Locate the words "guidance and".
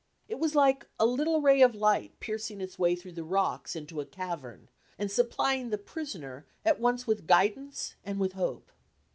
7.27-8.19